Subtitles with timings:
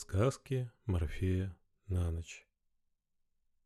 [0.00, 1.58] Сказки Морфея
[1.88, 2.46] на ночь.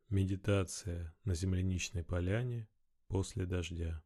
[0.09, 2.71] Медитация на земляничной поляне
[3.07, 4.03] после дождя.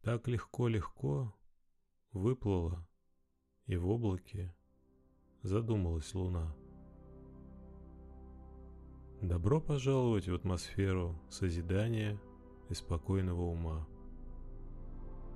[0.00, 1.36] Так легко-легко
[2.12, 2.88] выплыла,
[3.66, 4.56] и в облаке
[5.42, 6.56] задумалась луна.
[9.20, 12.18] Добро пожаловать в атмосферу созидания
[12.70, 13.86] и спокойного ума.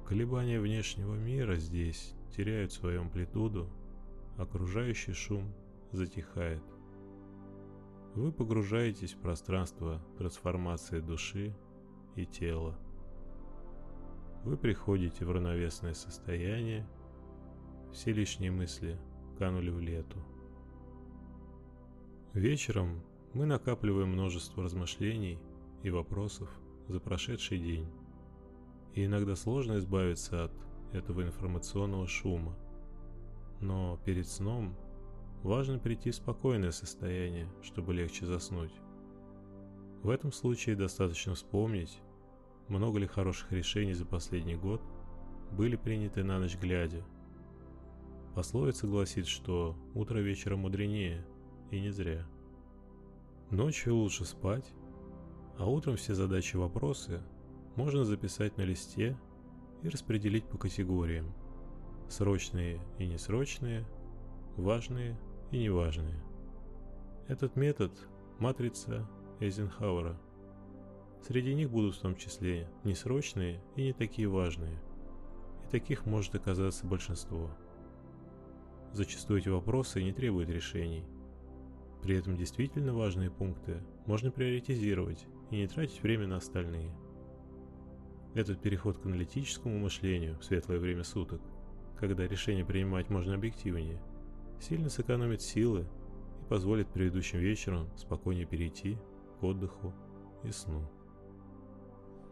[0.07, 3.71] Колебания внешнего мира здесь теряют свою амплитуду
[4.39, 5.53] окружающий шум
[5.91, 6.63] затихает.
[8.15, 11.55] Вы погружаетесь в пространство трансформации души
[12.15, 12.79] и тела.
[14.45, 16.89] Вы приходите в равновесное состояние,
[17.93, 18.99] все лишние мысли
[19.39, 20.19] канули в лету.
[22.33, 23.03] Вечером
[23.35, 25.41] мы накапливаем множество размышлений
[25.83, 26.49] и вопросов
[26.87, 27.89] за прошедший день.
[28.95, 30.53] И иногда сложно избавиться от
[30.93, 32.57] этого информационного шума–
[33.61, 34.75] но перед сном
[35.43, 38.73] важно прийти в спокойное состояние, чтобы легче заснуть.
[40.03, 42.01] В этом случае достаточно вспомнить,
[42.69, 44.81] много ли хороших решений за последний год
[45.53, 47.05] были приняты на ночь глядя.
[48.35, 51.27] Пословица гласит, что утро вечера мудренее,
[51.71, 52.27] и не зря.
[53.51, 54.73] Ночью лучше спать,
[55.59, 57.21] а утром все задачи и вопросы
[57.77, 59.19] можно записать на листе
[59.83, 61.33] и распределить по категориям–
[62.09, 63.85] срочные и несрочные,
[64.57, 65.17] важные
[65.51, 66.19] и неважные.
[67.29, 67.93] Этот метод–
[68.39, 69.09] матрица
[69.41, 70.19] Эйзенхауэра.
[71.23, 74.79] Среди них будут в том числе несрочные и не такие важные.
[75.65, 77.51] И таких может оказаться большинство.
[78.93, 81.05] Зачастую эти вопросы не требуют решений.
[82.03, 86.91] При этом действительно важные пункты можно приоритизировать и не тратить время на остальные.
[88.35, 91.43] Этот переход к аналитическому мышлению в светлое время суток–
[91.99, 94.01] когда решение принимать можно объективнее,
[94.61, 95.87] сильно сэкономит силы
[96.41, 98.99] и позволит предыдущим вечером спокойнее перейти
[99.39, 99.93] к отдыху
[100.45, 100.89] и сну.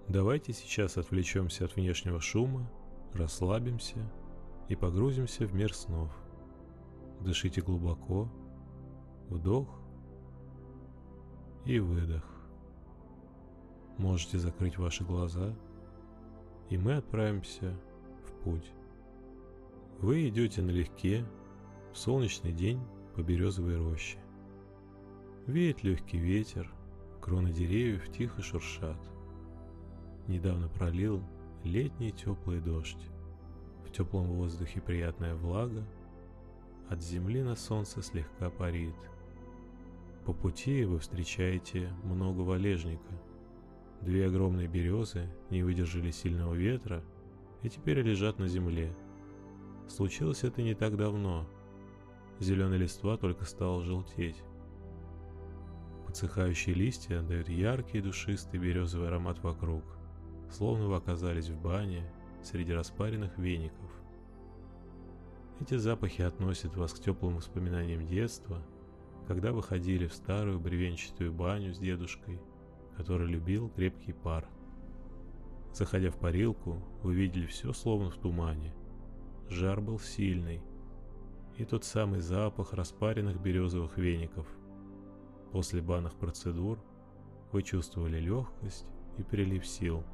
[0.09, 2.71] Давайте сейчас отвлечемся от внешнего шума,
[3.13, 3.99] расслабимся
[4.69, 6.17] и погрузимся в мир снов.
[7.21, 8.31] Дышите глубоко,
[9.29, 9.69] вдох
[11.65, 12.25] и выдох.
[13.99, 15.57] Можете закрыть ваши глаза,
[16.69, 17.77] и мы отправимся
[18.27, 18.71] в путь.
[20.01, 21.25] Вы идете налегке,
[21.91, 22.79] в солнечный день
[23.15, 24.19] по березовой роще.
[25.47, 26.71] Веет легкий ветер,
[27.23, 28.99] кроны деревьев тихо шуршат.
[30.29, 31.23] Недавно пролил
[31.65, 33.09] летний теплый дождь.
[33.87, 35.83] В теплом воздухе приятная влага,
[36.91, 38.95] от земли на солнце слегка парит.
[40.27, 43.19] По пути вы встречаете много валежника.
[44.03, 47.03] Две огромные березы не выдержали сильного ветра
[47.63, 48.95] и теперь лежат на земле–
[49.89, 51.47] Случилось это не так давно.
[52.41, 54.43] Зеленый листва только стал желтеть.
[56.07, 59.85] Подсыхающие листья дают яркий душистый березовый аромат вокруг,
[60.51, 62.03] словно вы оказались в бане
[62.43, 63.91] среди распаренных веников.
[65.61, 68.63] Эти запахи относят вас к теплым воспоминаниям детства,
[69.27, 72.41] когда вы ходили в старую бревенчатую баню с дедушкой,
[72.97, 74.47] который любил крепкий пар.
[75.73, 78.75] Заходя в парилку, вы видели все словно в тумане–
[79.49, 80.61] Жар был сильный.
[81.57, 84.47] И тот самый запах распаренных березовых веников.
[85.53, 86.79] После банных процедур
[87.53, 88.87] вы чувствовали легкость
[89.17, 90.05] и прилив сил.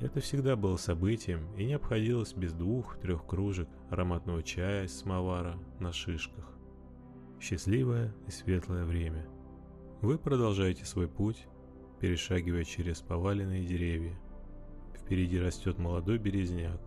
[0.00, 5.92] Это всегда было событием и не обходилось без двух-трех кружек ароматного чая из самовара на
[5.92, 6.50] шишках.
[7.40, 9.26] Счастливое и светлое время.
[10.00, 11.46] Вы продолжаете свой путь,
[12.00, 14.18] перешагивая через поваленные деревья.
[14.92, 16.80] Впереди растет молодой березняк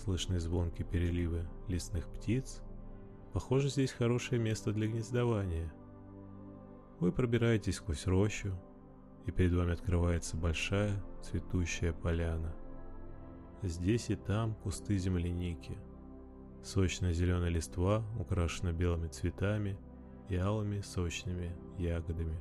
[0.00, 2.62] слышны звонкие переливы лесных птиц.
[3.32, 5.72] Похоже, здесь хорошее место для гнездования.
[7.00, 8.58] Вы пробираетесь сквозь рощу,
[9.26, 10.92] и перед вами открывается большая
[11.22, 12.54] цветущая поляна.
[13.62, 15.76] Здесь и там кусты земляники.
[16.62, 19.78] Сочная зеленая листва украшена белыми цветами
[20.28, 22.38] и алыми сочными ягодами.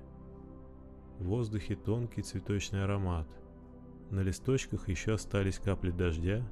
[1.19, 3.27] В воздухе тонкий цветочный аромат.
[4.11, 6.47] На листочках еще остались капли дождя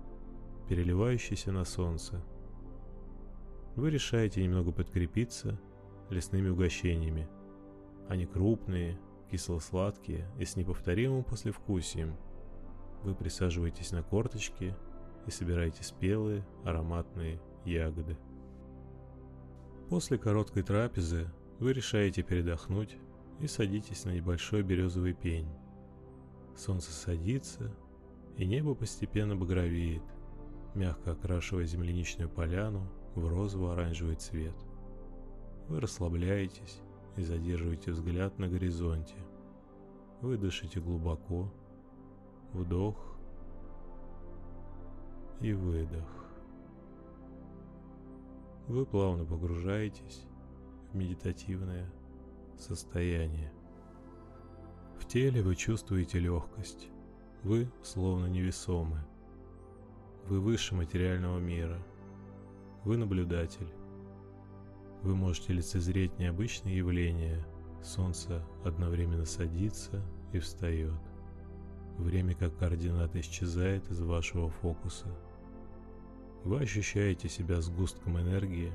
[0.67, 2.21] переливающийся на солнце.
[3.75, 5.59] Вы решаете немного подкрепиться
[6.09, 7.27] лесными угощениями.
[8.07, 8.97] Они крупные,
[9.31, 12.15] кисло-сладкие и с неповторимым послевкусием.
[13.03, 14.75] Вы присаживаетесь на корточки
[15.27, 18.17] и собираете спелые ароматные ягоды.
[19.89, 21.27] После короткой трапезы
[21.59, 22.97] вы решаете передохнуть
[23.39, 25.49] и садитесь на небольшой березовый пень.
[26.55, 27.75] Солнце садится,
[28.37, 30.03] и небо постепенно багровеет
[30.75, 34.55] мягко окрашивая земляничную поляну в розово-оранжевый цвет.
[35.67, 36.81] Вы расслабляетесь
[37.15, 39.15] и задерживаете взгляд на горизонте.
[40.21, 41.51] Вы дышите глубоко.
[42.53, 43.17] Вдох
[45.41, 46.25] и выдох.
[48.67, 50.25] Вы плавно погружаетесь
[50.91, 51.91] в медитативное
[52.57, 53.51] состояние.
[54.97, 56.89] В теле вы чувствуете легкость.
[57.43, 59.05] Вы словно невесомы.
[60.27, 61.77] Вы выше материального мира.
[62.83, 63.71] Вы наблюдатель.
[65.03, 67.45] Вы можете лицезреть необычные явления.
[67.83, 70.99] Солнце одновременно садится и встает.
[71.99, 75.15] Время как координата исчезает из вашего фокуса.
[76.43, 78.71] Вы ощущаете себя сгустком энергии.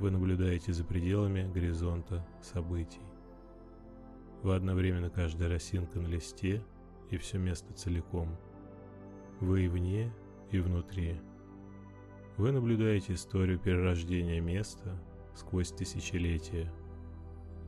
[0.00, 3.02] Вы наблюдаете за пределами горизонта событий.
[4.42, 6.64] Вы одновременно каждая росинка на листе
[7.10, 8.36] и все место целиком.
[9.40, 10.12] Вы и вне,
[10.50, 11.20] и внутри.
[12.36, 14.96] Вы наблюдаете историю перерождения места
[15.34, 16.72] сквозь тысячелетия.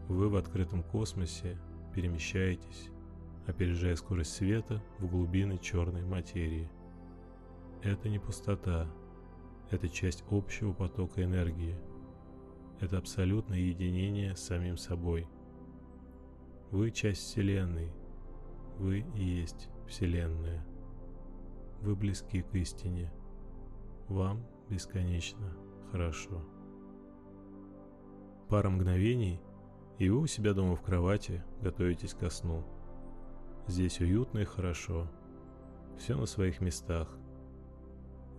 [0.08, 1.58] Вы в открытом космосе
[1.94, 2.90] перемещаетесь,
[3.46, 6.70] опережая скорость света в глубины черной материи.
[7.82, 8.86] Это не пустота,
[9.70, 11.76] это часть общего потока энергии.
[12.80, 15.28] Это абсолютное единение с самим собой.
[16.70, 17.92] Вы часть Вселенной.
[18.78, 20.64] Вы и есть Вселенная.
[21.82, 23.10] Вы близки к истине.
[24.08, 25.56] Вам бесконечно
[25.90, 26.44] хорошо.
[28.50, 29.40] Пара мгновений,
[29.98, 32.64] и вы у себя дома в кровати готовитесь ко сну.
[33.66, 35.10] Здесь уютно и хорошо.
[35.96, 37.08] Все на своих местах.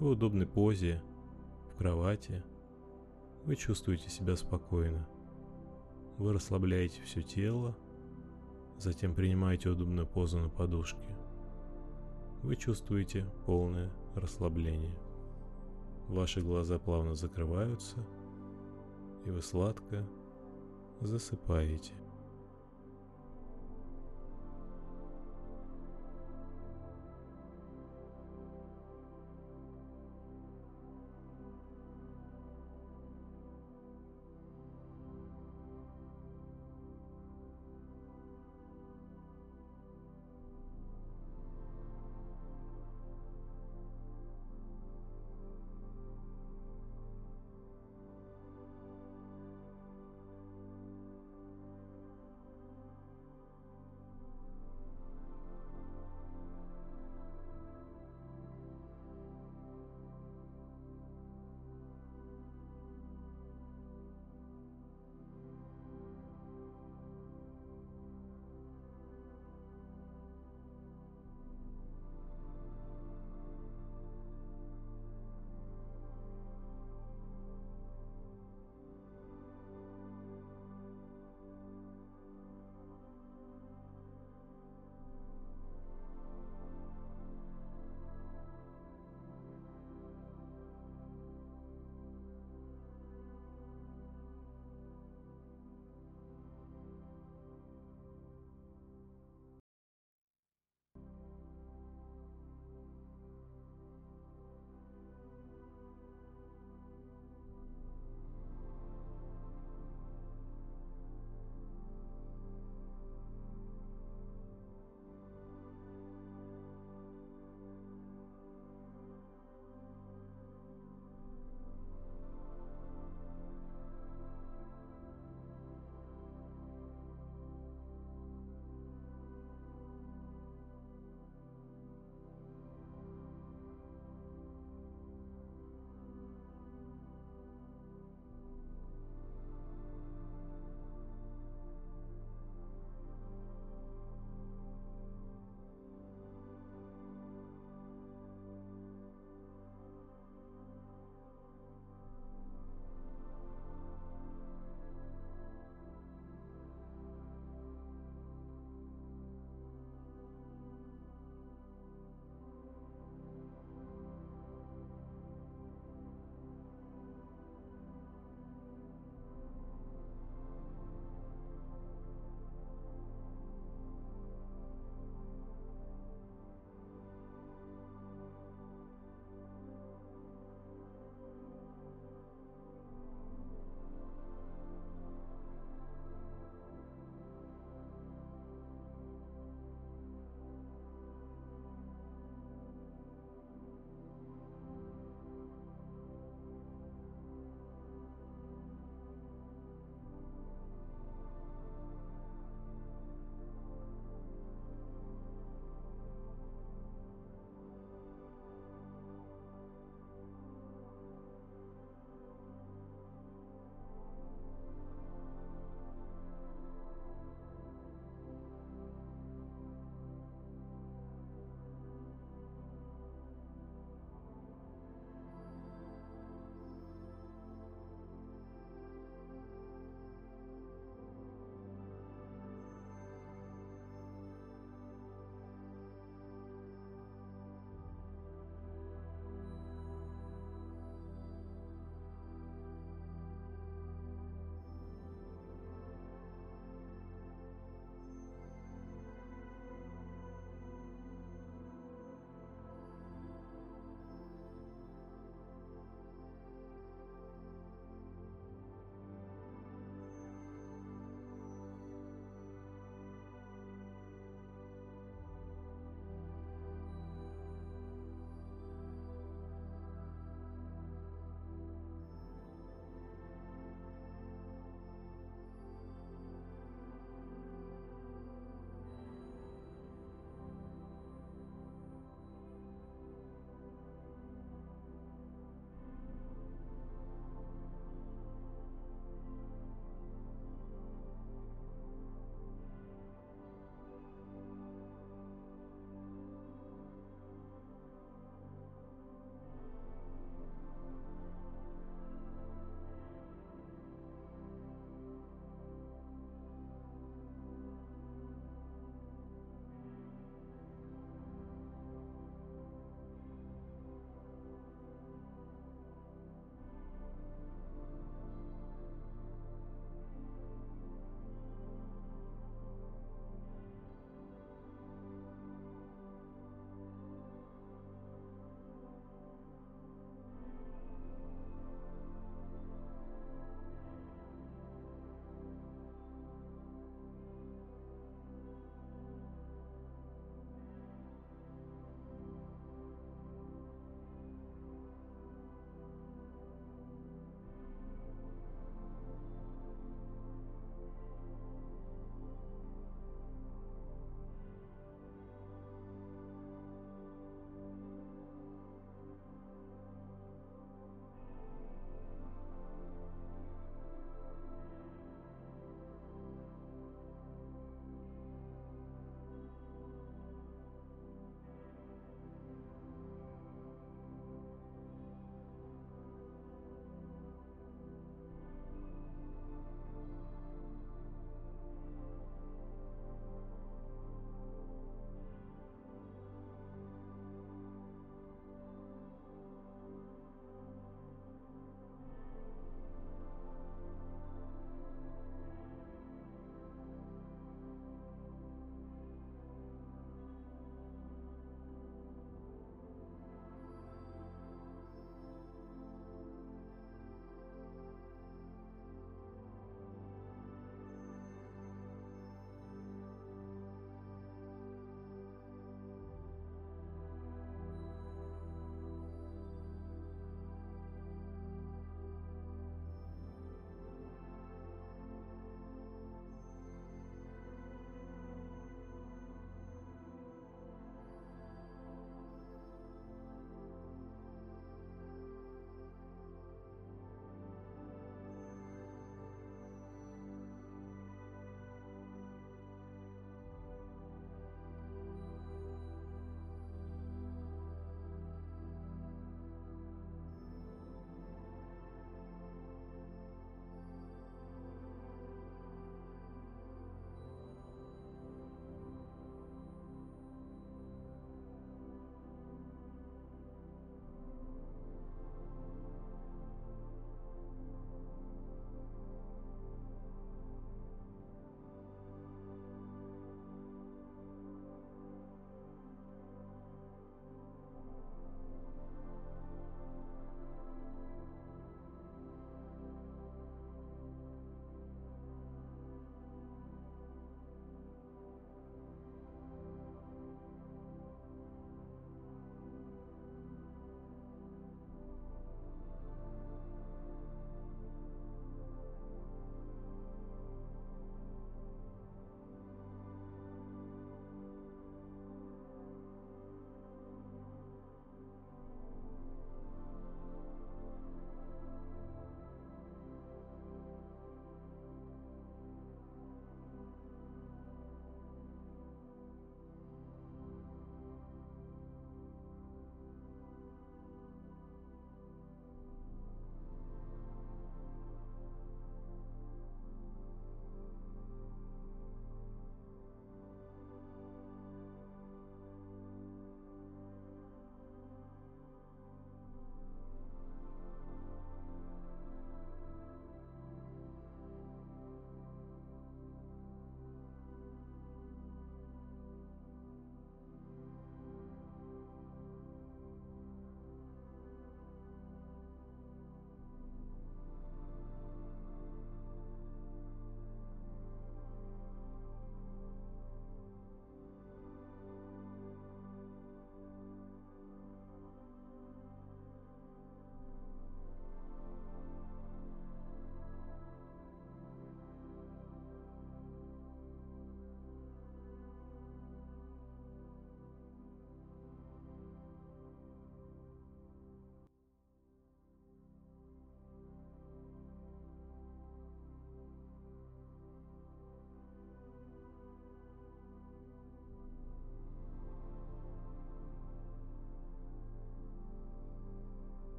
[0.00, 1.00] В удобной позе,
[1.72, 2.42] в кровати.
[3.44, 5.08] Вы чувствуете себя спокойно.
[6.16, 7.78] Вы расслабляете все тело,
[8.78, 11.17] затем принимаете удобную позу на подушке
[12.42, 14.96] вы чувствуете полное расслабление.
[16.08, 17.96] Ваши глаза плавно закрываются,
[19.26, 20.06] и вы сладко
[21.00, 21.92] засыпаете.